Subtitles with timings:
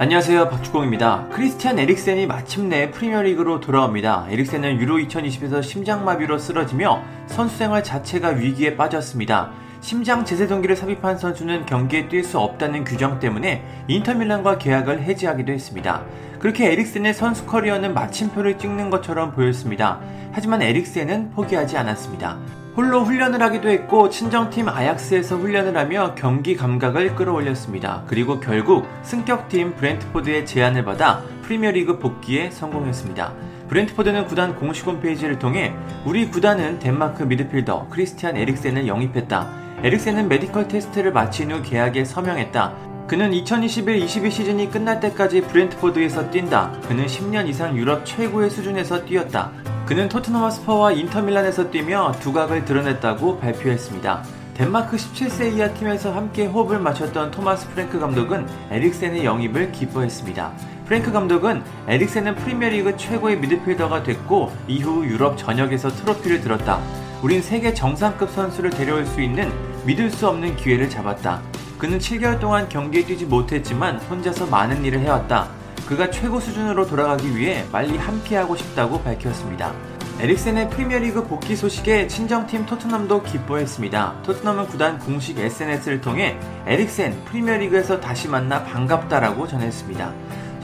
[0.00, 1.26] 안녕하세요 박주공입니다.
[1.32, 4.28] 크리스티안 에릭센이 마침내 프리미어리그로 돌아옵니다.
[4.30, 9.50] 에릭센은 유로 2020에서 심장마비로 쓰러지며 선수 생활 자체가 위기에 빠졌습니다.
[9.80, 16.02] 심장 제세동기를 삽입한 선수는 경기에 뛸 수 없다는 규정 때문에 인터밀란과 계약을 해지하기도 했습니다.
[16.40, 20.00] 그렇게 에릭센의 선수 커리어는 마침표를 찍는 것처럼 보였습니다.
[20.32, 22.38] 하지만 에릭센은 포기하지 않았습니다.
[22.76, 28.04] 홀로 훈련을 하기도 했고 친정팀 아약스에서 훈련을 하며 경기 감각을 끌어올렸습니다.
[28.06, 33.32] 그리고 결국 승격팀 브렌트포드의 제안을 받아 프리미어리그 복귀에 성공했습니다.
[33.68, 39.67] 브렌트포드는 구단 공식 홈페이지를 통해 우리 구단은 덴마크 미드필더 크리스티안 에릭센을 영입했다.
[39.84, 42.74] 에릭센은 메디컬 테스트를 마친 후 계약에 서명했다.
[43.06, 46.72] 그는 2021-22 시즌이 끝날 때까지 브렌트포드에서 뛴다.
[46.88, 49.52] 그는 10년 이상 유럽 최고의 수준에서 뛰었다.
[49.86, 54.24] 그는 토트넘 핫스퍼와 인터밀란에서 뛰며 두각을 드러냈다고 발표했습니다.
[54.54, 60.52] 덴마크 17세 이하 팀에서 함께 호흡을 맞췄던 토마스 프랭크 감독은 에릭센의 영입을 기뻐했습니다.
[60.86, 66.80] 프랭크 감독은 에릭센은 프리미어리그 최고의 미드필더가 됐고 이후 유럽 전역에서 트로피를 들었다.
[67.22, 69.50] 우린 세계 정상급 선수를 데려올 수 있는
[69.88, 71.40] 믿을 수 없는 기회를 잡았다.
[71.78, 75.48] 그는 7개월 동안 경기에 뛰지 못했지만 혼자서 많은 일을 해왔다.
[75.86, 79.72] 그가 최고 수준으로 돌아가기 위해 빨리 함께하고 싶다고 밝혔습니다.
[80.20, 84.24] 에릭센의 프리미어리그 복귀 소식에 친정팀 토트넘도 기뻐했습니다.
[84.24, 90.12] 토트넘은 구단 공식 SNS를 통해 에릭센 프리미어리그에서 다시 만나 반갑다라고 전했습니다.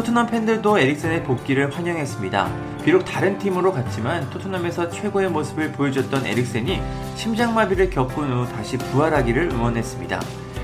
[0.00, 2.50] 토트넘 팬들도 에릭센의 복귀를 환영했습니다.
[2.82, 6.80] 비록 다른 팀으로 갔지만 토트넘에서 최고의 모습을 보여줬던 에릭센이
[7.16, 10.18] 심장마비를 겪은 후 다시 부활하기를 응원했습니다.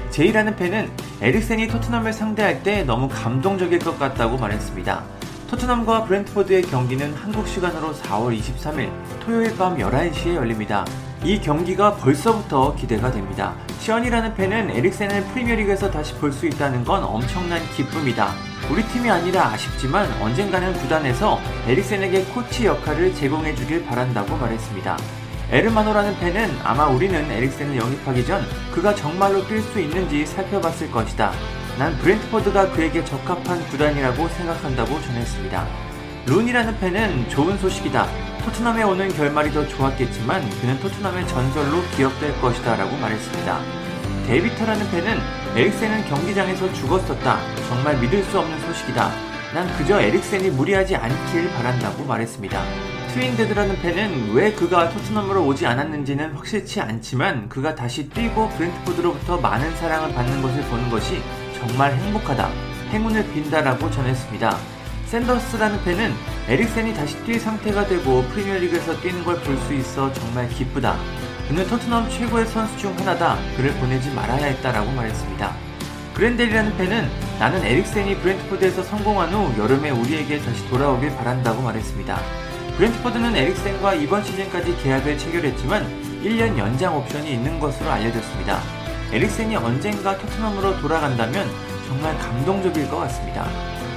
[0.09, 5.05] 제이라는 팬은 에릭센이 토트넘을 상대할 때 너무 감동적일 것 같다고 말했습니다.
[5.51, 10.87] 토트넘과 브렌트포드의 경기는 한국 시간으로 4월 23일 토요일 밤 11시에 열립니다.
[11.23, 13.55] 이 경기가 벌써부터 기대가 됩니다.
[13.81, 18.33] 시언이라는 팬은 에릭센을 프리미어리그에서 다시 볼 수 있다는 건 엄청난 기쁨이다.
[18.71, 21.39] 우리 팀이 아니라 아쉽지만 언젠가는 구단에서
[21.69, 24.99] 에릭센에게 코치 역할을 제공해 주길 바란다고 말했습니다.
[25.53, 28.45] 에르마노라는 팬은 아마 우리는 에릭센을 영입하기 전
[28.75, 31.33] 그가 정말로 뛸 수 있는지 살펴봤을 것이다.
[31.79, 35.86] 난 브렌트포드가 그에게 적합한 구단이라고 생각한다고 전했습니다.
[36.27, 38.09] 룬이라는 팬은 좋은 소식이다.
[38.45, 43.61] 토트넘에 오는 결말이 더 좋았겠지만 그는 토트넘의 전설로 기억될 것이다 라고 말했습니다.
[44.27, 45.21] 데이비터라는 팬은
[45.55, 47.39] 에릭센은 경기장에서 죽었었다.
[47.69, 49.13] 정말 믿을 수 없는 소식이다.
[49.55, 52.61] 난 그저 에릭센이 무리하지 않길 바란다고 말했습니다.
[53.15, 60.13] 트윈데드라는 팬은 왜 그가 토트넘으로 오지 않았는지는 확실치 않지만 그가 다시 뛰고 브렌트포드로부터 많은 사랑을
[60.13, 61.23] 받는 것을 보는 것이
[61.57, 62.51] 정말 행복하다.
[62.91, 64.76] 행운을 빈다라고 전했습니다.
[65.07, 66.13] 샌더스라는 팬은
[66.49, 70.97] 에릭센이 다시 뛸 상태가 되고 프리미어리그에서 뛰는 걸 볼 수 있어 정말 기쁘다.
[71.49, 73.37] 그는 토트넘 최고의 선수 중 하나다.
[73.57, 75.53] 그를 보내지 말아야 했다라고 말했습니다.
[76.15, 77.09] 그랜델이라는 팬은
[77.39, 82.19] 나는 에릭센이 브렌트포드에서 성공한 후 여름에 우리에게 다시 돌아오길 바란다고 말했습니다.
[82.77, 85.87] 브렌트포드는 에릭센과 이번 시즌까지 계약을 체결했지만
[86.25, 88.61] 1년 연장 옵션이 있는 것으로 알려졌습니다.
[89.13, 91.49] 에릭센이 언젠가 토트넘으로 돌아간다면
[91.87, 93.47] 정말 감동적일 것 같습니다.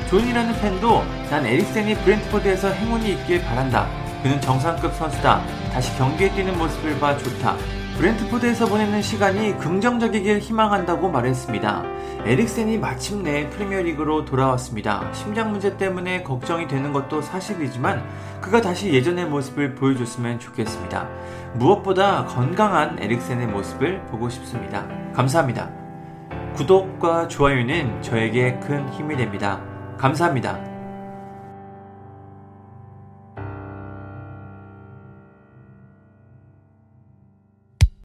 [0.10, 3.88] 존이라는 팬도 난 에릭센이 브렌트포드에서 행운이 있길 바란다.
[4.24, 5.44] 그는 정상급 선수다.
[5.72, 7.56] 다시 경기에 뛰는 모습을 봐 좋다.
[7.96, 11.84] 브렌트포드에서 보내는 시간이 긍정적이길 희망한다고 말했습니다.
[12.26, 15.14] 에릭센이 마침내 프리미어리그로 돌아왔습니다.
[15.14, 18.04] 심장 문제 때문에 걱정이 되는 것도 사실이지만
[18.42, 21.08] 그가 다시 예전의 모습을 보여줬으면 좋겠습니다.
[21.54, 24.88] 무엇보다 건강한 에릭센의 모습을 보고 싶습니다.
[25.14, 25.70] 감사합니다.
[26.56, 29.69] 구독과 좋아요는 저에게 큰 힘이 됩니다.
[30.00, 30.69] 감사합니다.